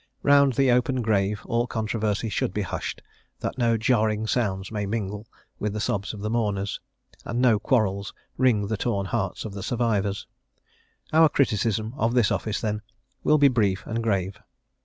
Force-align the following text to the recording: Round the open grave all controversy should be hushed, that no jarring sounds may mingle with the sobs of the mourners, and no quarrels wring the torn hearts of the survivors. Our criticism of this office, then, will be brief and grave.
Round 0.23 0.53
the 0.53 0.71
open 0.71 1.03
grave 1.03 1.43
all 1.45 1.67
controversy 1.67 2.27
should 2.27 2.55
be 2.55 2.63
hushed, 2.63 3.03
that 3.41 3.59
no 3.59 3.77
jarring 3.77 4.25
sounds 4.25 4.71
may 4.71 4.87
mingle 4.87 5.27
with 5.59 5.73
the 5.73 5.79
sobs 5.79 6.11
of 6.11 6.21
the 6.21 6.29
mourners, 6.31 6.79
and 7.23 7.39
no 7.39 7.59
quarrels 7.59 8.11
wring 8.35 8.65
the 8.65 8.77
torn 8.77 9.05
hearts 9.05 9.45
of 9.45 9.53
the 9.53 9.61
survivors. 9.61 10.25
Our 11.13 11.29
criticism 11.29 11.93
of 11.97 12.15
this 12.15 12.31
office, 12.31 12.59
then, 12.61 12.81
will 13.23 13.37
be 13.37 13.47
brief 13.47 13.85
and 13.85 14.01
grave. 14.01 14.39